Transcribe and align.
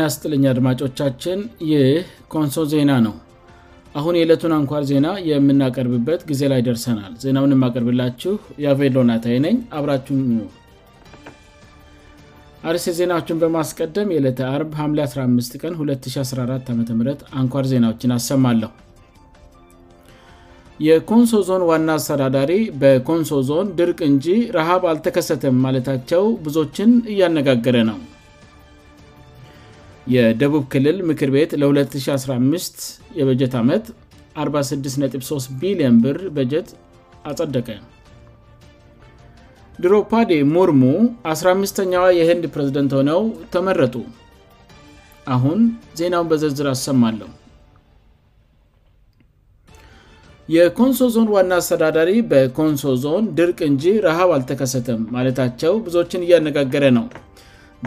ና 0.00 0.04
ስጥልኛ 0.14 0.44
አድማጮቻችን 0.52 1.38
ይህ 1.70 1.84
ኮንሶ 2.32 2.54
ዜና 2.72 2.90
ነው 3.06 3.14
አሁን 3.98 4.14
የዕለቱን 4.18 4.52
አንኳር 4.58 4.82
ዜና 4.92 5.06
የምናቀርብበት 5.30 6.20
ጊዜ 6.30 6.42
ላይ 6.52 6.60
ደርሰናል 6.68 7.12
ዜናውን 7.24 7.54
የማቀርብላችሁ 7.54 8.34
የቬሎናታይ 8.64 9.36
ነኝ 9.44 9.56
አብራች 9.78 10.08
አርስ 12.70 12.84
ዜናዎችን 12.98 13.40
በማስቀደም 13.42 14.08
የዕለተ4 14.14 14.64
15 14.80 15.60
ቀን214 15.62 16.58
ዓም 16.70 16.80
አንኳር 17.42 17.66
ዜናዎችን 17.72 18.14
አሰማለሁ 18.18 18.72
የኮንሶ 20.86 21.36
ዞን 21.50 21.62
ዋና 21.70 21.88
አስተዳዳሪ 21.98 22.52
በኮንሶ 22.80 23.36
ዞን 23.50 23.68
ድርቅ 23.78 24.00
እንጂ 24.12 24.26
ረሃብ 24.58 24.82
አልተከሰተም 24.92 25.62
ማለታቸው 25.66 26.24
ብዙችን 26.46 26.90
እያነጋገረ 27.12 27.76
ነው 27.90 27.98
የደቡብ 30.14 30.64
ክልል 30.72 30.98
ምክር 31.08 31.30
ቤት 31.34 31.52
ለ2015 31.60 32.82
የበጀት 33.18 33.54
ዓመት 33.60 33.84
463 34.42 35.48
ቢልየን 35.60 35.96
ብር 36.04 36.18
በጀት 36.36 36.68
አጸደቀ 37.30 37.68
ድሮፓዴ 39.84 40.30
ሙርሙ 40.54 40.82
15ኛዋ 41.32 42.04
የህንድ 42.18 42.44
ፕሬዝደንት 42.52 42.92
ሆነው 42.98 43.20
ተመረጡ 43.54 43.96
አሁን 45.34 45.58
ዜናውን 46.00 46.28
በዝርዝር 46.30 46.68
አሰማለሁ 46.74 47.28
የኮንሶ 50.56 51.06
ዞን 51.14 51.28
ዋና 51.36 51.52
አስተዳዳሪ 51.60 52.10
በኮንሶ 52.30 52.90
ዞን 53.04 53.24
ድርቅ 53.38 53.58
እንጂ 53.72 53.84
ረሃብ 54.08 54.32
አልተከሰተም 54.38 55.00
ማለታቸው 55.16 55.72
ብዙዎችን 55.86 56.26
እያነጋገረ 56.26 56.84
ነው 56.98 57.06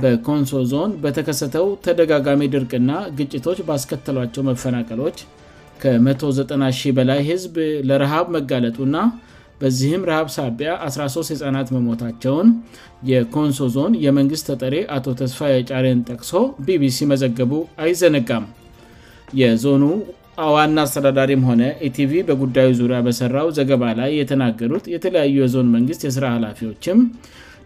በኮንሶ 0.03 0.51
ዞን 0.71 0.91
በተከሰተው 1.03 1.67
ተደጋጋሚ 1.85 2.41
ድርቅና 2.53 2.91
ግጭቶች 3.17 3.59
ባስከተሏቸው 3.69 4.43
መፈናቀሎች 4.49 5.17
ከ190 5.81 6.93
በላይ 6.97 7.19
ህዝብ 7.31 7.55
ለረሃብ 7.89 8.25
መጋለጡና 8.35 8.95
በዚህም 9.61 10.03
ረሃብ 10.09 10.27
ሳቢያ 10.35 10.71
13 10.89 11.31
ህፃናት 11.33 11.67
መሞታቸውን 11.75 12.47
የኮንሶ 13.11 13.59
ዞን 13.75 13.93
የመንግሥት 14.05 14.45
ተጠሬ 14.51 14.75
አቶ 14.95 15.05
ተስፋ 15.21 15.39
የጫሬን 15.53 16.03
ጠቅሶ 16.11 16.31
ቢቢሲ 16.67 16.99
መዘገቡ 17.11 17.51
አይዘነጋም 17.85 18.45
የዞኑ 19.41 19.83
ዋና 20.55 20.75
አስተዳዳሪም 20.87 21.41
ሆነ 21.47 21.61
ኢቲቪ 21.87 22.11
በጉዳዩ 22.27 22.69
ዙሪያ 22.81 22.99
በሠራው 23.05 23.47
ዘገባ 23.57 23.83
ላይ 23.99 24.11
የተናገሩት 24.21 24.85
የተለያዩ 24.93 25.33
የዞን 25.43 25.69
መንግስት 25.77 26.01
የስራ 26.07 26.25
ኃላፊዎችም 26.35 26.99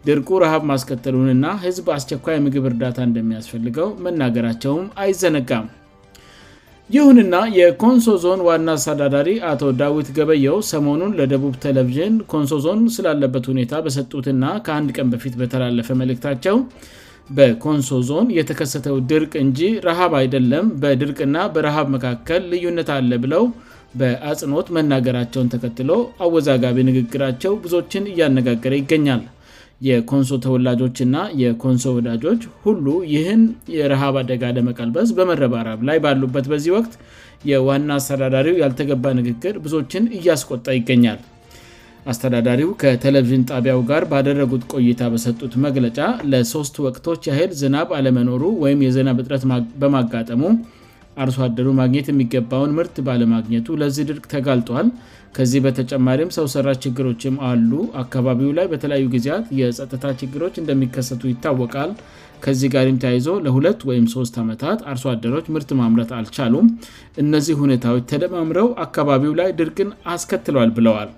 ድርቁ 0.07 0.29
ረሃብ 0.43 0.63
ማስከተሉንና 0.69 1.45
ህዝብ 1.65 1.85
አስቸኳይ 1.95 2.37
ምግብ 2.45 2.65
እርዳታ 2.69 2.97
እንደሚያስፈልገው 3.09 3.87
መናገራቸውም 4.05 4.87
አይዘነጋም 5.03 5.67
ይሁንና 6.95 7.35
የኮንሶ 7.57 8.07
ዞን 8.23 8.41
ዋና 8.47 8.67
አስተዳዳሪ 8.77 9.29
አቶ 9.51 9.61
ዳዊት 9.81 10.07
ገበየው 10.17 10.57
ሰሞኑን 10.71 11.15
ለደቡብ 11.19 11.53
ቴለቭዥን 11.63 12.15
ኮንሶ 12.33 12.57
ዞን 12.65 12.81
ስላለበት 12.95 13.45
ሁኔታ 13.51 13.71
በሰጡትና 13.85 14.43
ከአንድ 14.65 14.89
ቀን 14.97 15.07
በፊት 15.13 15.35
በተላለፈ 15.41 15.89
መልእክታቸው 16.01 16.57
በኮንሶ 17.37 17.89
ዞን 18.09 18.27
የተከሰተው 18.39 18.97
ድርቅ 19.11 19.33
እንጂ 19.45 19.61
ረሃብ 19.87 20.13
አይደለም 20.21 20.65
በድርቅና 20.81 21.37
በረሃብ 21.55 21.87
መካከል 21.95 22.41
ልዩነት 22.53 22.91
አለ 22.97 23.11
ብለው 23.25 23.45
በአጽኖት 24.01 24.67
መናገራቸውን 24.77 25.51
ተከትሎ 25.55 25.91
አወዛጋቢ 26.27 26.77
ንግግራቸው 26.91 27.53
ብዙችን 27.65 28.09
እያነጋገረ 28.15 28.73
ይገኛል 28.83 29.23
የኮንሶ 29.87 30.29
ተወላጆችና 30.43 31.15
የኮንሶ 31.41 31.85
ወዳጆች 31.97 32.41
ሁሉ 32.65 32.85
ይህን 33.13 33.41
የረሃብ 33.77 34.15
አደጋ 34.21 34.43
ለመቀልበስ 34.57 35.09
በመረባረብ 35.17 35.79
ላይ 35.87 35.97
ባሉበት 36.03 36.45
በዚህ 36.51 36.71
ወቅት 36.77 36.93
የዋና 37.51 37.89
አስተዳዳሪው 37.99 38.59
ያልተገባ 38.63 39.05
ንግግር 39.19 39.55
ብዙችን 39.65 40.03
እያስቆጣ 40.17 40.65
ይገኛል 40.79 41.19
አስተዳዳሪው 42.11 42.69
ከቴለቪዥን 42.81 43.43
ጣቢያው 43.53 43.81
ጋር 43.89 44.03
ባደረጉት 44.11 44.63
ቆይታ 44.75 45.03
በሰጡት 45.11 45.53
መግለጫ 45.65 45.97
ለሶስት 46.31 46.77
ወቅቶች 46.85 47.21
ያሄድ 47.31 47.51
ዝናብ 47.63 47.91
አለመኖሩ 47.97 48.41
ወይም 48.63 48.79
የዜና 48.87 49.09
ብጥረት 49.19 49.43
በማጋጠሙ 49.83 50.41
አርሶአደሩ 51.23 51.67
ማግኘት 51.79 52.07
የሚገባውን 52.11 52.71
ምርት 52.77 52.95
በለማግኘቱ 53.07 53.67
ለዚህ 53.81 54.07
ድርቅ 54.09 54.25
ተጋልጧል 54.33 54.87
ከዚህ 55.37 55.59
በተጨማሪም 55.65 56.33
ሰውሰራ 56.37 56.67
ችግሮችም 56.83 57.35
አሉ 57.49 57.71
አካባቢው 58.03 58.51
ላይ 58.57 58.65
በተለያዩ 58.73 59.05
ጊዜያት 59.15 59.45
የጸጥታ 59.59 60.03
ችግሮች 60.21 60.55
እንደሚከሰቱ 60.61 61.21
ይታወቃል 61.33 61.91
ከዚህ 62.45 62.69
ጋርም 62.73 62.97
ተያይዞ 63.03 63.27
ለ2 63.45 63.85
ወም 63.89 64.05
3 64.15 64.39
ዓመታት 64.43 64.79
አርሶአደሮች 64.91 65.45
ምርት 65.55 65.69
ማምረት 65.79 66.11
አልቻሉም 66.19 66.67
እነዚህ 67.23 67.55
ሁኔታዎች 67.63 68.03
ተደማምረው 68.13 68.67
አካባቢው 68.85 69.33
ላይ 69.41 69.49
ድርቅን 69.61 69.91
አስከትሏል 70.15 70.71
ብለዋል 70.79 71.11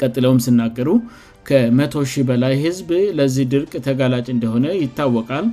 ቀጥለውም 0.00 0.40
ስናገሩ 0.46 0.88
ከ100 1.48 2.22
በላይ 2.28 2.54
ህዝብ 2.64 2.88
ለዚህ 3.18 3.44
ድርቅ 3.54 3.72
ተጋላጭ 3.86 4.26
እንደሆነ 4.36 4.66
ይታወቃል 4.84 5.46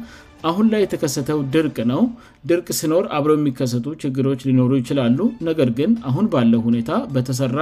አሁን 0.50 0.66
ላይ 0.74 0.82
የተከሰተው 0.84 1.40
ድርቅ 1.56 1.76
ነው 1.92 2.02
ድርቅ 2.50 2.68
ሲኖር 2.80 3.04
አብረው 3.18 3.36
የሚከሰቱ 3.40 3.86
ችግሮች 4.04 4.40
ሊኖሩ 4.48 4.72
ይችላሉ 4.82 5.20
ነገር 5.50 5.70
ግን 5.78 5.92
አሁን 6.10 6.26
ባለው 6.34 6.62
ሁኔታ 6.68 6.92
በተሰራ 7.16 7.60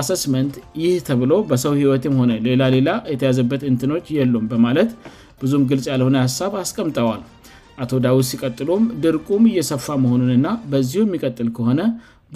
አሰስመንት 0.00 0.54
ይህ 0.82 0.94
ተብሎ 1.08 1.32
በሰው 1.50 1.72
ህይወትም 1.80 2.14
ሆነ 2.20 2.32
ሌላ 2.46 2.62
ሌላ 2.76 2.88
የተያዘበት 3.12 3.62
እንትኖች 3.70 4.06
የሉም 4.18 4.44
በማለት 4.52 4.90
ብዙም 5.42 5.62
ግልጽ 5.70 5.86
ያለሆነ 5.92 6.16
ያሳብ 6.24 6.52
አስቀምጠዋል 6.62 7.20
አቶ 7.82 7.90
ዳዊስ 8.06 8.28
ሲቀጥሉም 8.32 8.84
ድርቁም 9.04 9.42
እየሰፋ 9.52 9.86
መሆኑንና 10.04 10.48
በዚሁ 10.70 11.02
የሚቀጥል 11.06 11.48
ከሆነ 11.56 11.80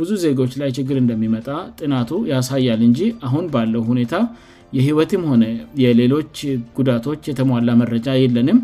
ብዙ 0.00 0.10
ዜጋች 0.24 0.52
ላይ 0.60 0.70
ችግር 0.76 0.96
እንደሚመጣ 1.02 1.48
ጥናቱ 1.78 2.10
ያሳያል 2.32 2.80
እንጂ 2.88 3.00
አሁን 3.28 3.44
ባለው 3.54 3.82
ሁኔታ 3.90 4.14
የህይወትም 4.76 5.22
ሆነ 5.30 5.44
የሌሎች 5.84 6.36
ጉዳቶች 6.78 7.22
የተሟላ 7.30 7.70
መረጃ 7.80 8.08
የለንም 8.22 8.60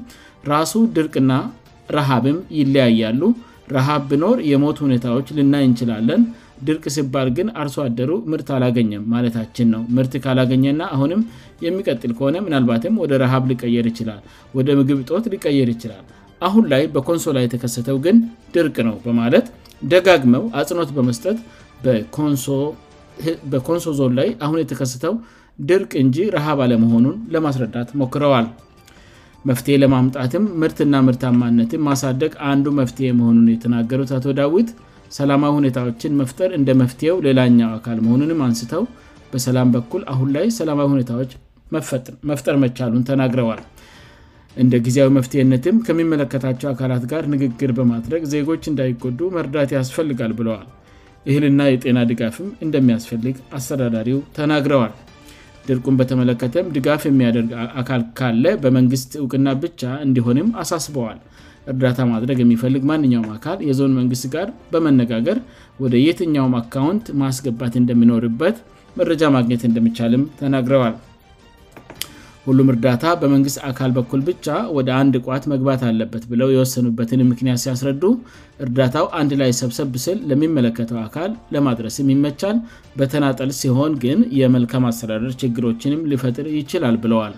ራሱ 0.53 0.75
ድርቅና 0.97 1.32
ረሃብም 1.97 2.37
ይለያያሉ 2.59 3.21
ረሃብ 3.76 4.03
ብኖር 4.10 4.37
የሞት 4.50 4.78
ሁኔታዎች 4.84 5.26
ልናይ 5.38 5.65
እንችላለን 5.69 6.21
ድርቅ 6.69 6.84
ሲባል 6.94 7.28
ግን 7.37 7.49
አርሶ 7.62 7.76
አደሩ 7.87 8.12
ምርት 8.31 8.49
አላገኘም 8.56 9.03
ማለታችን 9.12 9.69
ነው 9.75 9.82
ምርት 9.97 10.15
ካላገኘና 10.25 10.81
አሁንም 10.94 11.21
የሚቀጥል 11.66 12.12
ከሆነ 12.19 12.37
ምናልባትም 12.47 12.94
ወደ 13.03 13.12
ረሃብ 13.22 13.44
ሊቀየር 13.50 13.87
ይችላል 13.91 14.21
ወደ 14.59 14.69
ምግብ 14.81 15.00
ጦት 15.10 15.26
ሊቀየር 15.34 15.71
ይችላል 15.75 16.03
አሁን 16.49 16.65
ላይ 16.72 16.82
በኮንሶላ 16.94 17.38
የተከሰተው 17.44 17.97
ግን 18.06 18.16
ድርቅ 18.56 18.76
ነው 18.88 18.97
በማለት 19.06 19.47
ደጋግመው 19.94 20.44
አጽኖት 20.60 20.91
በመስጠት 20.99 21.38
ሶበኮንሶ 22.47 23.87
ዞል 24.00 24.12
ላይ 24.20 24.28
አሁን 24.47 24.60
የተከሰተው 24.65 25.15
ድርቅ 25.72 25.93
እንጂ 26.05 26.16
ረሃብ 26.37 26.59
አለመሆኑን 26.65 27.15
ለማስረዳት 27.34 27.88
ሞክረዋል 28.00 28.47
መፍትሄ 29.48 29.75
ለማምጣትም 29.82 30.44
ምርትና 30.60 30.94
ምርታማነትም 31.06 31.84
ማሳደግ 31.88 32.32
አንዱ 32.50 32.64
መፍትሄ 32.78 33.09
መሆኑን 33.19 33.47
የተናገሩት 33.53 34.10
አቶ 34.16 34.25
ዳዊት 34.38 34.70
ሰላማዊ 35.19 35.53
ሁኔታዎችን 35.60 36.12
መፍጠር 36.20 36.50
እንደ 36.59 36.70
መፍትሄው 36.81 37.16
ሌላኛው 37.26 37.70
አካል 37.78 37.98
መሆኑንም 38.06 38.41
አንስተው 38.47 38.82
በሰላም 39.31 39.69
በኩል 39.76 40.03
አሁን 40.14 40.28
ላይ 40.37 40.47
ሰላማዊ 40.58 40.88
ሁኔታዎች 40.97 41.31
መፍጠር 42.31 42.56
መቻሉን 42.64 43.06
ተናግረዋል 43.10 43.62
እንደ 44.62 44.75
ጊዜያዊ 44.87 45.10
መፍትሄነትም 45.19 45.76
ከሚመለከታቸው 45.88 46.69
አካላት 46.75 47.05
ጋር 47.12 47.25
ንግግር 47.34 47.73
በማድረግ 47.81 48.23
ዜጎች 48.34 48.62
እንዳይጎዱ 48.73 49.19
መርዳት 49.37 49.73
ያስፈልጋል 49.78 50.32
ብለዋል 50.40 50.67
እህልና 51.31 51.62
የጤና 51.73 51.99
ድጋፍም 52.12 52.49
እንደሚያስፈልግ 52.67 53.37
አስተዳዳሪው 53.58 54.19
ተናግረዋል 54.38 54.93
ድርቁም 55.69 55.97
በተመለከተም 56.00 56.67
ድጋፍ 56.76 57.03
የሚያደርግ 57.09 57.50
አካል 57.81 58.03
ካለ 58.19 58.44
በመንግስት 58.65 59.12
እውቅና 59.23 59.49
ብቻ 59.65 59.82
እንዲሆንም 60.06 60.49
አሳስበዋል 60.62 61.19
እርዳታ 61.73 61.99
ማድረግ 62.12 62.38
የሚፈልግ 62.43 62.82
ማንኛውም 62.91 63.31
አካል 63.37 63.59
የዞን 63.70 63.97
መንግስት 64.00 64.26
ጋር 64.35 64.49
በመነጋገር 64.73 65.38
ወደ 65.85 65.94
የትኛውም 66.06 66.55
አካውንት 66.62 67.09
ማስገባት 67.25 67.75
እንደምኖርበት 67.82 68.56
መረጃ 69.00 69.23
ማግኘት 69.37 69.65
እንደሚቻልም 69.70 70.23
ተናግረዋል 70.41 70.94
ሁሉም 72.49 72.69
እርዳታ 72.73 73.05
በመንግስት 73.23 73.59
አካል 73.71 73.91
በኩል 73.97 74.21
ብቻ 74.29 74.47
ወደ 74.77 74.89
አንድ 74.99 75.15
እቋት 75.19 75.45
መግባት 75.53 75.81
አለበት 75.89 76.23
ብለው 76.31 76.49
የወሰኑበትን 76.53 77.21
ምክንያት 77.33 77.59
ሲያስረዱ 77.65 78.03
እርዳታው 78.65 79.06
አንድ 79.21 79.33
ላይ 79.41 79.50
ሰብሰብ 79.61 79.91
ስል 80.05 80.19
ለሚመለከተው 80.31 80.99
አካል 81.06 81.33
ለማድረስም 81.55 82.11
ይመቻል 82.15 82.56
በተናጠል 83.00 83.50
ሲሆን 83.61 83.93
ግን 84.05 84.21
የመልካም 84.41 84.87
አስተዳደር 84.93 85.35
ችግሮችንም 85.43 86.06
ሊፈጥር 86.12 86.49
ይችላል 86.59 86.97
ብለዋል 87.05 87.35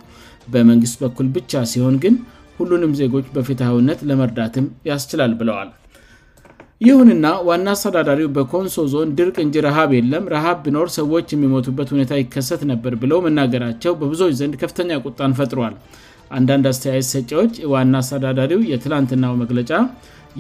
በመንግስት 0.55 0.97
በኩል 1.05 1.27
ብቻ 1.39 1.53
ሲሆን 1.73 1.97
ግን 2.05 2.15
ሁሉንም 2.61 2.95
ዜጎች 3.03 3.27
በፊትሐውነት 3.37 4.01
ለመርዳትም 4.09 4.67
ያስችላል 4.91 5.35
ብለዋል 5.43 5.69
ይሁንና 6.87 7.27
ዋና 7.47 7.67
አስተዳዳሪው 7.77 8.29
በኮንሶ 8.37 8.82
ዞን 8.93 9.09
ድርቅ 9.17 9.35
እንጂ 9.44 9.56
ረሃብ 9.67 9.91
የለም 9.97 10.29
ረሃብ 10.35 10.59
ብኖር 10.67 10.87
ሰዎች 10.97 11.27
የሚሞቱበት 11.35 11.88
ሁኔታ 11.94 12.12
ይከሰት 12.21 12.62
ነበር 12.71 12.93
ብለው 13.03 13.19
መናገራቸው 13.27 13.93
በብዙዎች 14.00 14.35
ዘንድ 14.38 14.55
ከፍተኛ 14.62 14.93
ቁጣን 15.09 15.35
ፈጥረዋል 15.38 15.75
አንዳንድ 16.38 16.67
አስተያየት 16.71 17.06
ሰጫዎች 17.15 17.53
ዋና 17.73 17.93
አስተዳዳሪው 18.03 18.61
የትላንትናው 18.71 19.32
መግለጫ 19.43 19.73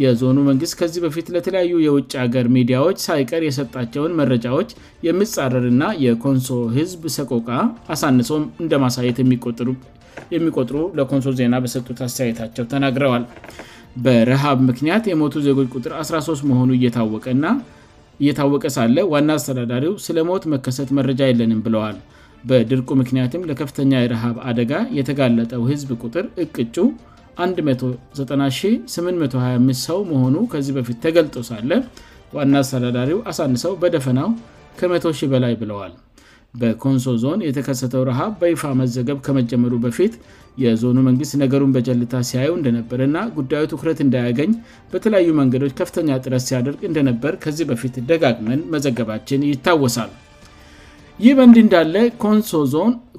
የዞኑ 0.02 0.36
መንግስት 0.48 0.74
ከዚህ 0.82 1.02
በፊት 1.06 1.26
ለተለያዩ 1.34 1.72
የውጭ 1.86 2.10
ሀገር 2.24 2.46
ሚዲያዎች 2.56 2.98
ሳይቀር 3.08 3.44
የሰጣቸውን 3.48 4.16
መረጃዎች 4.22 4.72
የምጻረርና 5.08 5.84
የኮንሶ 6.06 6.56
ህዝብ 6.78 7.04
ሰቆቃ 7.18 7.50
አሳንሶም 7.96 8.46
እንደ 8.64 8.74
ማሳየት 8.86 9.18
የሚቆጥሩ 10.36 10.78
ለኮንሶ 11.00 11.30
ዜና 11.42 11.54
በሰጡት 11.66 12.00
አስተያየታቸው 12.08 12.64
ተናግረዋል 12.72 13.24
በረሃብ 14.04 14.58
ምክንያት 14.70 15.04
የሞቱ 15.10 15.34
ዜጎች 15.46 15.68
ቁጥር 15.76 15.92
13 16.08 16.44
መሆኑ 16.50 16.68
ናእየታወቀ 17.42 18.64
ሳለ 18.76 18.96
ዋና 19.12 19.30
አስተዳዳሪው 19.38 19.92
ስለ 20.06 20.18
ሞት 20.30 20.44
መከሰት 20.54 20.90
መረጃ 20.98 21.20
የለንም 21.30 21.60
ብለዋል 21.66 21.96
በድርቁ 22.50 22.88
ምክንያትም 23.00 23.46
ለከፍተኛ 23.48 23.92
የረሃብ 24.02 24.36
አደጋ 24.50 24.72
የተጋለጠው 24.98 25.62
ህዝብ 25.70 25.90
ቁጥር 26.04 26.26
እቅጩ 26.44 26.76
19825 27.46 29.80
ሰው 29.88 29.98
መሆኑ 30.12 30.36
ከዚህ 30.54 30.74
በፊት 30.78 30.98
ተገልጦ 31.06 31.36
ሳለ 31.50 31.70
ዋና 32.38 32.54
አስተዳዳሪው 32.64 33.20
አሳንሰው 33.32 33.74
በደፈናው 33.84 34.30
ከ1000 34.80 35.22
በላይ 35.34 35.54
ብለዋል 35.62 35.92
በኮንሶ 36.60 37.04
ዞን 37.22 37.40
የተከሰተው 37.46 38.02
ረሃብ 38.10 38.30
በይፋ 38.40 38.62
መዘገብ 38.80 39.18
ከመጀመሩ 39.26 39.74
በፊት 39.84 40.14
የዞኑ 40.62 40.96
መንግስት 41.08 41.34
ነገሩን 41.42 41.74
በጀልታ 41.74 42.14
ሲያየ 42.28 42.48
እንደነበር 42.58 43.00
እና 43.08 43.18
ጉዳዩ 43.36 43.62
ትኩረት 43.72 43.98
እንዳያገኝ 44.06 44.50
በተለያዩ 44.92 45.28
መንገዶች 45.40 45.74
ከፍተኛ 45.80 46.08
ጥረት 46.24 46.44
ሲያደርግ 46.48 46.80
እንደነበር 46.88 47.34
ከዚህ 47.44 47.66
በፊት 47.70 47.94
ደጋግመን 48.10 48.62
መዘገባችን 48.74 49.46
ይታወሳል 49.50 50.10
ይህ 51.24 51.32
በንድ 51.38 51.56
እንዳለ 51.64 51.96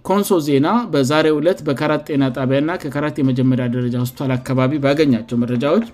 ኮንሶ 0.10 0.32
ዜና 0.48 0.68
በዛሬ 0.94 1.28
2ለት 1.40 1.60
በካራ 1.68 1.94
ጤና 2.10 2.24
ጣቢያና 2.40 2.70
ከካራት 2.84 3.18
የመጀመሪያ 3.22 3.66
ደረጃ 3.78 3.96
ውስቷል 4.06 4.32
አካባቢ 4.40 4.72
ያገኛቸው 4.92 5.40
መረጃዎች 5.44 5.86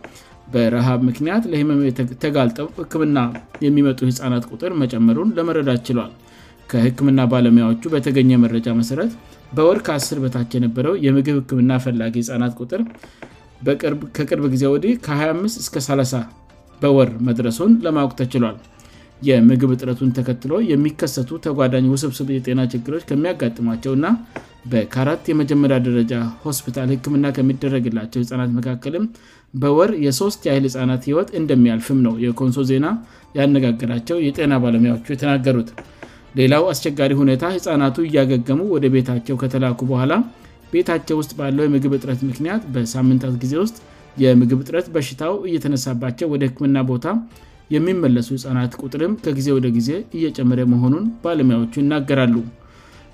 በረሃብ 0.53 0.99
ምክንያት 1.09 1.43
ለህመ 1.51 1.71
የተጋልጠው 1.87 2.67
ህክምና 2.79 3.19
የሚመጡ 3.65 3.99
ህፃናት 4.11 4.45
ቁጥር 4.53 4.73
መጨመሩን 4.83 5.33
ለመረዳት 5.39 5.81
ችሏል 5.87 6.11
ከህክምና 6.71 7.19
ባለሙያዎቹ 7.31 7.83
በተገኘ 7.93 8.31
መረጃ 8.43 8.67
መሠረት 8.79 9.11
በወር 9.57 9.77
ከ10 9.87 10.17
በታች 10.23 10.49
የነበረው 10.57 10.93
የምግብ 11.05 11.35
ህክምና 11.39 11.71
ፈላጊ 11.83 12.13
ህጻናት 12.23 12.53
ቁጥር 12.63 12.81
ከቅርብ 14.17 14.43
ጊዜ 14.55 14.63
ወዲህ 14.73 14.95
ከ25-30 15.05 16.19
በወር 16.81 17.11
መድረሱን 17.27 17.71
ለማወቅ 17.85 18.11
ተችሏል 18.21 18.57
የምግብ 19.27 19.69
እጥረቱን 19.75 20.09
ተከትሎ 20.17 20.53
የሚከሰቱ 20.71 21.29
ተጓዳኝ 21.45 21.85
ውስብስብ 21.93 22.27
የጤና 22.33 22.59
ችግሮች 22.73 23.03
ከሚያጋጥማቸውእና 23.09 24.07
በካራት 24.71 25.23
የመጀመሪያ 25.31 25.77
ደረጃ 25.87 26.13
ሆስፒታል 26.45 26.87
ህክምና 26.93 27.25
ከሚደረግላቸው 27.37 28.21
ህፃናት 28.23 28.51
መካከልም 28.57 29.05
በወር 29.61 29.91
የ3 30.05 30.47
የህይል 30.49 30.65
ህፃናት 30.69 31.03
ህይወት 31.09 31.29
እንደሚያልፍም 31.41 31.99
ነው 32.07 32.15
የኮንሶ 32.25 32.59
ዜና 32.73 32.87
ያነጋገራቸው 33.39 34.19
የጤና 34.27 34.53
ባለሙያዎቹ 34.65 35.07
የተናገሩት 35.15 35.71
ሌላው 36.39 36.63
አስቸጋሪ 36.71 37.11
ሁኔታ 37.21 37.43
ህፃናቱ 37.55 37.97
እያገገሙ 38.07 38.59
ወደ 38.75 38.85
ቤታቸው 38.95 39.35
ከተላኩ 39.43 39.79
በኋላ 39.91 40.13
ቤታቸው 40.71 41.15
ውስጥ 41.21 41.31
ባለው 41.39 41.63
የምግብ 41.67 41.93
እጥረት 41.97 42.21
ምክንያት 42.29 42.63
በሳምንታት 42.75 43.35
ጊዜ 43.43 43.53
ውስጥ 43.63 43.77
የምግብ 44.23 44.59
እጥረት 44.63 44.87
በሽታው 44.95 45.35
እየተነሳባቸው 45.49 46.27
ወደ 46.33 46.43
ህክምና 46.49 46.77
ቦታ 46.91 47.07
የሚመለሱ 47.75 48.27
ህፃናት 48.37 48.73
ቁጥርም 48.85 49.13
ከጊዜ 49.23 49.47
ወደ 49.57 49.67
ጊዜ 49.77 49.89
እየጨምረ 50.17 50.59
መሆኑን 50.73 51.05
በአለሙያዎቹ 51.23 51.73
ይናገራሉ 51.83 52.35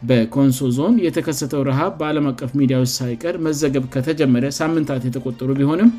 በኮንሶ 0.10 0.62
ዞን 0.78 0.96
የተከሰተው 1.06 1.62
ረሃብ 1.70 1.92
በዓለም 2.00 2.26
አቀፍ 2.32 2.52
ሚዲያዎች 2.60 2.92
ሳይቀር 3.00 3.36
መዘገብ 3.46 3.84
ከተጀመረ 3.94 4.46
ሳምንታት 4.60 5.04
የተቆጠሩ 5.08 5.50
ቢሆንም 5.60 5.92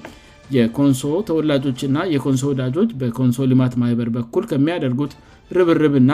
የኮንሶ 0.56 1.02
ተወላጆች 1.28 1.78
እና 1.88 1.98
የኮንሶ 2.14 2.42
ወዳጆች 2.50 2.90
በኮንሶ 3.00 3.38
ሊማት 3.50 3.74
ማህበር 3.82 4.08
በኩል 4.16 4.44
ከሚያደርጉት 4.50 5.12
ርብርብ 5.56 5.94
ና 6.08 6.12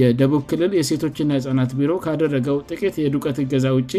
የደቡብ 0.00 0.42
ክልል 0.50 0.72
የሴቶችና 0.78 1.30
ህፃናት 1.38 1.70
ቢሮ 1.78 1.92
ካደረገው 2.04 2.56
ጥቂት 2.70 2.96
የዱቀት 3.04 3.38
ገዛ 3.52 3.66
ውጭ 3.76 3.92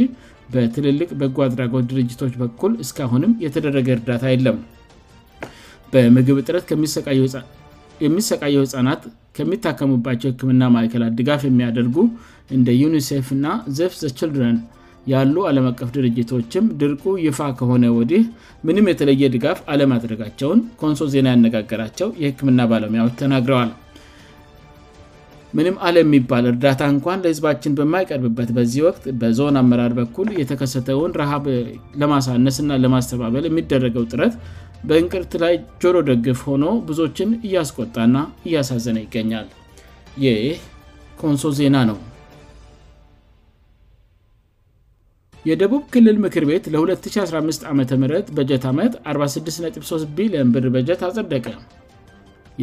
በትልልቅ 0.53 1.09
በጎ 1.21 1.37
አድራጎት 1.47 1.85
ድርጅቶች 1.93 2.33
በኩል 2.41 2.71
እስካሁንም 2.83 3.33
የተደረገ 3.45 3.87
እርዳታ 3.97 4.23
የለም 4.33 4.59
በምግብ 5.93 6.37
ጥረት 6.47 6.69
የሚሰቃየው 8.05 8.61
ህፃናት 8.67 9.01
ከሚታከሙባቸው 9.37 10.29
ህክምና 10.31 10.63
ማይከላት 10.75 11.13
ድጋፍ 11.19 11.41
የሚያደርጉ 11.49 11.97
እንደ 12.57 12.69
ዩኒሴፍ 12.83 13.27
እና 13.37 13.47
ዘh 13.79 13.89
ልድን 14.29 14.57
ያሉ 15.13 15.35
ዓለም 15.49 15.65
አቀፍ 15.69 15.89
ድርጅቶችም 15.97 16.65
ድርቁ 16.81 17.03
ይፋ 17.25 17.39
ከሆነ 17.59 17.85
ወዲህ 17.97 18.23
ምንም 18.67 18.89
የተለየ 18.91 19.29
ድጋፍ 19.35 19.59
አለማድረጋቸውን 19.73 20.59
ኮንሶ 20.81 20.99
ዜና 21.13 21.27
ያነጋገራቸው 21.33 22.09
የህክምና 22.23 22.59
ባለሙያዎች 22.71 23.13
ተናግረዋል 23.21 23.71
ምንም 25.57 25.77
አለ 25.87 25.95
የሚባል 26.03 26.43
እርዳታ 26.51 26.81
እንኳን 26.93 27.23
ለህዝባችን 27.23 27.73
በማይቀርብበት 27.79 28.49
በዚህ 28.57 28.83
ወቅት 28.89 29.05
በዞን 29.21 29.59
አመራር 29.61 29.93
በኩል 29.97 30.27
የተከሰተውን 30.41 31.15
ረሀብ 31.21 31.47
ለማሳነስ 32.03 32.59
እና 32.63 32.77
ለማስተባበል 32.83 33.47
የሚደረገው 33.49 34.05
ጥረት 34.13 34.35
በእንቅርት 34.89 35.33
ላይ 35.43 35.55
ጆሮ 35.81 35.95
ደግፍ 36.11 36.39
ሆኖ 36.51 36.65
ብዙዎችን 36.89 37.31
እያስቆጣና 37.49 38.15
እያሳዘነ 38.49 38.97
ይገኛል 39.07 39.49
ይህ 40.25 40.45
ኮንሶ 41.23 41.51
ዜና 41.59 41.75
ነው 41.89 41.99
የደቡብ 45.49 45.83
ክልል 45.93 46.17
ምክር 46.23 46.43
ቤት 46.49 46.65
ለ215 46.73 47.63
ዓም 47.69 47.79
በጀት 48.37 48.65
ዓመት 48.71 48.93
463 49.13 50.09
ቢሊዮን 50.17 50.49
ብር 50.55 50.65
በጀት 50.75 50.99
አጸደቀ 51.07 51.45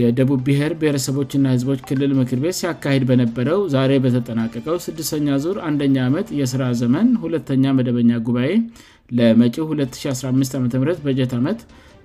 የደቡብ 0.01 0.41
ብሔር 0.47 0.73
ብሔረሰቦችና 0.81 1.45
ህዝቦች 1.55 1.81
ክልል 1.89 2.11
ምክር 2.19 2.39
ቤት 2.45 2.55
ሲያካሄድ 2.59 3.05
በነበረው 3.11 3.61
ዛሬ 3.75 3.93
በተጠናቀቀው 4.05 4.77
ስስተኛ 4.85 5.29
ዙር 5.45 5.57
አንኛ 5.69 5.97
ዓመት 6.09 6.29
የስራ 6.41 6.63
ዘመን 6.81 7.09
ሁለተኛ 7.23 7.65
መደበኛ 7.79 8.11
ጉባኤ 8.29 8.51
ለመጪ 9.21 9.57
215 9.73 10.57
ዓም 10.59 10.67
በጀት 11.07 11.33
ዓመት 11.41 11.61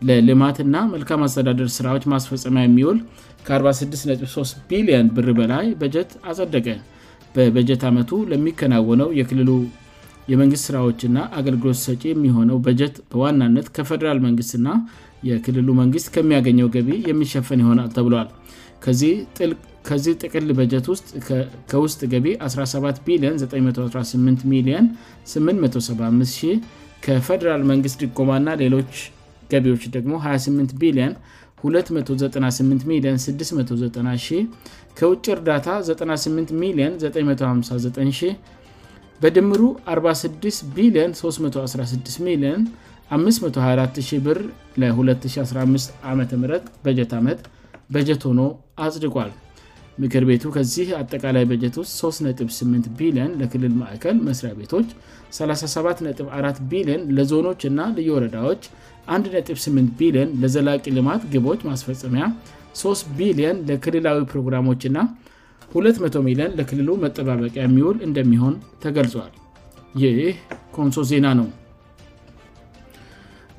ለልማትና 0.09 0.75
መልካም 0.93 1.21
አስተዳደር 1.27 1.69
ስራዎች 1.77 2.05
ማስፈጸማ 2.13 2.57
የሚውል 2.65 2.97
ከ463 3.49 4.65
ቢሊየን 4.71 5.07
ብር 5.17 5.29
በላይ 5.41 5.67
በጀት 5.83 6.11
አጸደቀ 6.31 6.67
በበጀት 7.35 7.83
ዓመቱ 7.91 8.09
ለሚከናወነው 8.31 9.07
የክልሉ 9.21 9.49
የመንግሥት 10.31 10.63
ሥራዎችና 10.67 11.17
አገልግሎት 11.39 11.77
ሰጪ 11.87 12.01
የሚሆነው 12.13 12.57
በጀት 12.65 12.95
በዋናነት 13.13 13.65
ከፈደራል 13.75 14.19
መንግስትና 14.27 14.67
የክልሉ 15.29 15.67
መንግስት 15.81 16.07
ከሚያገኘው 16.15 16.67
ገቢ 16.75 16.89
የሚሸፈን 17.11 17.59
ይሆናል 17.63 17.89
ተብለል 17.97 18.29
ከዚህ 19.89 20.13
ጥቅል 20.21 20.45
በጀት 20.59 20.85
ውስጥ 20.93 21.09
ከውስጥ 21.71 22.01
ገቢ 22.13 22.25
17 22.47 22.99
ቢን918 23.07 24.39
ሚ8750 24.51 26.53
ከፈደራል 27.05 27.63
መንግስት 27.71 27.97
ዲጎማ 28.03 28.29
እና 28.41 28.49
ሌሎች 28.63 28.91
ገቢዎች 29.51 29.83
ደግሞ 29.95 30.11
28 30.27 30.73
ቢን 30.81 30.99
298 31.65 32.87
ሚ690 32.91 34.37
ከውጭ 34.99 35.25
እርዳታ 35.37 35.67
98 35.91 36.49
ሚ9590 36.61 38.35
በድምሩ 39.23 39.63
46 39.91 40.57
ቢን 40.77 41.11
316 41.19 42.17
ሚን 42.25 42.41
524 43.17 44.17
ብር 44.25 44.39
ለ215 44.81 45.93
ዓ 46.11 46.15
ም 46.19 46.27
በጀት 46.85 47.11
ዓመት 47.19 47.39
በጀት 47.95 48.23
ሆኖ 48.27 48.39
አጽድቋል 48.85 49.31
ምክር 50.01 50.23
ቤቱ 50.29 50.43
ከዚህ 50.55 50.87
አጠቃላይ 50.99 51.43
በጀት 51.51 51.75
ውስጥ 51.81 51.93
38 52.03 52.89
ቢልየን 52.99 53.31
ለክልል 53.39 53.73
ማዕከል 53.81 54.19
መስሪያ 54.27 54.51
ቤቶች 54.59 54.87
374 55.39 56.61
ቢልየን 56.71 57.03
ለዞኖችእና 57.17 57.79
ልዩወረዳዎች 57.97 58.63
1.8 59.21 59.99
ቢልየን 59.99 60.31
ለዘላቂ 60.43 60.85
ልማት 60.97 61.23
ግቦች 61.35 61.61
ማስፈጸሚያ 61.71 62.25
3 62.83 63.13
ቢልየን 63.19 63.59
ለክልላዊ 63.69 64.19
ፕሮግራሞችእና 64.33 64.97
200 65.71 66.19
ሚሊዮን 66.27 66.53
ለክልሉ 66.59 66.89
መጠባበቂያ 67.03 67.61
የሚውል 67.67 67.97
እንደሚሆን 68.07 68.53
ተገልጿል 68.83 69.31
ይህ 70.03 70.17
ኮንሶ 70.75 70.99
ዜና 71.11 71.25
ነው 71.39 71.47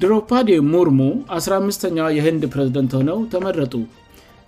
ድሮፓ 0.02 0.30
ዴ 0.48 0.54
ሙርሙ 0.72 1.00
15ኛው 1.40 2.08
የህንድ 2.18 2.42
ፕሬዝደንት 2.52 2.92
ሆነው 2.98 3.18
ተመረጡ 3.32 3.74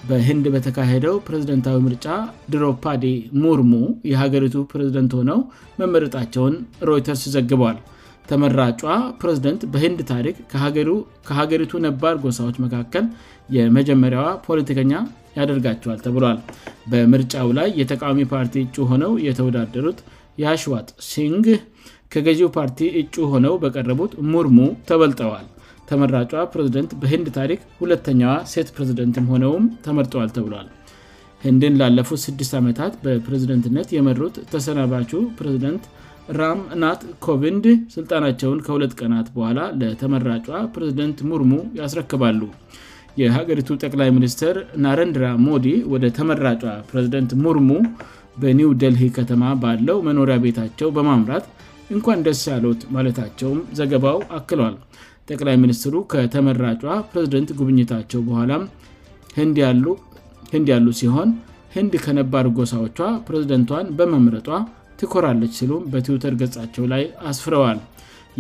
በህንድ 0.09 0.47
በተካሄደው 0.55 1.15
ፕሬዝደንታዊ 1.27 1.77
ምርጫ 1.85 2.07
ድሮፓዴ 2.53 3.05
ሙርሙ 3.43 3.73
የሀገሪቱ 4.11 4.57
ፕሬዝደንት 4.73 5.13
ሆነው 5.19 5.39
መመረጣቸውን 5.81 6.55
ሮይተርስ 6.89 7.23
ይዘግቧል 7.29 7.77
ተመራጫ 8.31 8.83
ፕሬዝደንት 9.21 9.63
በህንድ 9.73 9.99
ታሪክ 10.13 10.37
ከሀገሪቱ 11.29 11.73
ነባር 11.87 12.15
ጎሳዎች 12.25 12.57
መካከል 12.65 13.05
የመጀመሪያዋ 13.57 14.29
ፖለቲከኛ 14.47 14.93
ያደርጋቸዋል 15.39 15.99
ተብሏል 16.05 16.39
በምርጫው 16.93 17.49
ላይ 17.59 17.69
የተቃዋሚ 17.81 18.21
ፓርቲ 18.33 18.55
እጩ 18.67 18.77
ሆነው 18.91 19.13
የተወዳደሩት 19.27 19.99
የሽዋት 20.43 20.89
ሲንግ 21.11 21.47
ከገዚው 22.15 22.49
ፓርቲ 22.57 22.79
እጩ 23.01 23.15
ሆነው 23.33 23.55
በቀረቡት 23.63 24.13
ሙርሙ 24.33 24.59
ተበልጠዋል 24.89 25.47
ተመራጫ 25.91 26.33
ፕሬዝደንት 26.53 26.91
በሂንድ 27.03 27.29
ታሪክ 27.39 27.61
ሁለተኛዋ 27.81 28.33
ሴት 28.53 28.69
ፕሬዝደንትም 28.77 29.27
ሆነውም 29.33 29.65
ተመርጠዋል 29.85 30.31
ተብሏል 30.37 30.67
ህንድን 31.47 31.75
ላለፉት 31.81 32.21
6 32.33 32.57
ዓመታት 32.61 32.93
በፕሬዝደንትነት 33.05 33.89
የመሩት 33.97 34.37
ተሰናባቹ 34.53 35.11
ፕሬዝደንት 35.39 35.85
ራም 36.41 36.61
ናት 36.83 37.01
ኮቪንድ 37.25 37.65
ስልጣናቸውን 37.95 38.59
ከሁለት 38.67 38.93
ቀናት 39.01 39.27
በኋላ 39.35 39.59
ለተመራጫ 39.81 40.49
ፕሬዝደንት 40.75 41.19
ሙርሙ 41.31 41.53
ያስረክባሉ 41.81 42.41
የሀገሪቱ 43.21 43.69
ጠቅላይ 43.83 44.09
ሚኒስትር 44.17 44.55
ናረንድራ 44.85 45.27
ሞዲ 45.45 45.67
ወደ 45.93 46.07
ተመራጫ 46.17 46.65
ፕሬዝደንት 46.89 47.31
ሙርሙ 47.45 47.71
በኒው 48.43 48.71
ደልሂ 48.83 49.05
ከተማ 49.19 49.43
ባለው 49.63 49.99
መኖሪያ 50.09 50.37
ቤታቸው 50.47 50.89
በማምራት 50.97 51.47
እንኳን 51.97 52.25
ደስ 52.27 52.41
ያለት 52.53 52.81
ማለታቸውም 52.97 53.61
ዘገባው 53.81 54.19
አክለል 54.39 54.75
ጠቅላይ 55.31 55.57
ሚኒስትሩ 55.65 55.95
ከተመራጫ 56.15 56.83
ፕሬዝደንት 57.13 57.51
ጉብኝታቸው 57.61 58.21
በኋላም 58.31 58.65
ህንድ 59.39 59.57
ያሉ 60.75 60.87
ሲሆን 61.03 61.31
ህንድ 61.77 61.95
ከነባር 62.07 62.47
ጎሳዎቿ 62.59 62.99
ፕሬዝደንቷን 63.29 63.87
በመምረጧ 63.99 64.49
ትኮራለች 65.01 65.53
ሲሉም 65.61 65.83
በትዊተር 65.93 66.35
ገጻቸው 66.43 66.85
ላይ 66.93 67.03
አስፍረዋል 67.31 67.79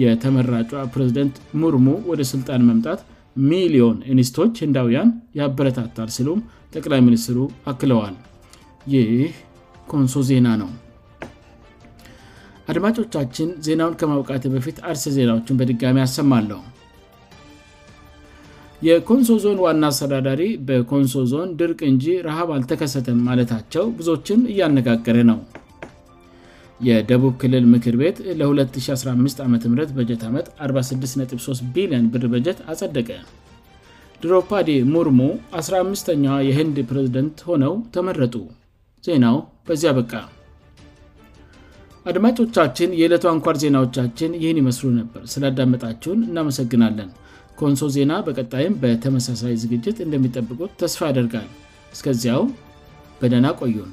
የተመራጫ 0.03 0.71
ፕሬዚደንት 0.95 1.37
ሙርሙ 1.61 1.87
ወደ 2.11 2.23
ስልጣን 2.33 2.67
መምጣት 2.71 3.01
ሚሊዮን 3.51 3.97
ኒስቶች 4.19 4.57
እንዳውያን 4.67 5.11
ያበረታታል 5.41 6.09
ሲሉም 6.17 6.39
ጠቅላይ 6.75 7.01
ሚኒስትሩ 7.09 7.39
አክለዋል 7.71 8.15
ይህ 8.95 9.35
ኮንሶ 9.93 10.21
ዜና 10.31 10.47
ነው 10.63 10.71
አድማጮቻችን 12.73 13.49
ዜናውን 13.67 13.99
ከማውቃት 14.01 14.45
በፊት 14.55 14.79
አርስ 14.91 15.05
ዜናዎችን 15.19 15.59
በድጋሚ 15.61 15.97
ያሰማለሁ 16.05 16.61
የኮንሶ 18.87 19.31
ዞን 19.43 19.59
ዋና 19.65 19.83
አስተዳዳሪ 19.93 20.41
በኮንሶ 20.69 21.21
ዞን 21.33 21.53
ድርቅ 21.61 21.81
እንጂ 21.93 22.07
ረሀብ 22.27 22.49
አልተከሰተም 22.57 23.23
ማለታቸው 23.29 23.85
ብዙችን 24.01 24.41
እያነጋገረ 24.53 25.17
ነው 25.31 25.39
የደቡብ 26.87 27.35
ክልል 27.42 27.64
ምክር 27.73 27.95
ቤት 28.00 28.16
ለ2015 28.40 29.38
ዓም 29.45 29.54
በጀት 29.99 30.23
ዓመት 30.28 30.47
463 30.66 31.62
ቢሊየን 31.76 32.06
ብር 32.14 32.25
በጀት 32.35 32.59
አጸደቀ 32.71 33.11
ድሮፓዴ 34.23 34.68
ሙርሞ 34.92 35.21
15ኛ 35.62 36.26
የህንድ 36.49 36.76
ፕሬዝደንት 36.90 37.38
ሆነው 37.49 37.73
ተመረጡ 37.97 38.35
ዜናው 39.06 39.37
በዚያ 39.68 39.90
በቃ 40.00 40.12
አድማጮቻችን 42.11 42.90
የዕለቱ 43.00 43.25
አንኳር 43.33 43.56
ዜናዎቻችን 43.62 44.37
ይህን 44.42 44.61
ይመስሉ 44.62 44.90
ነበር 45.00 45.23
ስላዳመጣችሁን 45.33 46.21
እናመሰግናለን 46.28 47.11
ከንሶ 47.61 47.85
ዜና 47.97 48.12
በቀጣይም 48.26 48.75
በተመሳሳይ 48.83 49.54
ዝግጅት 49.64 49.99
እንደሚጠብቁት 50.06 50.73
ተስፋ 50.83 51.00
ያደርጋል 51.12 51.50
እስከዚያው 51.97 52.45
በደና 53.23 53.47
ቆዩን 53.62 53.92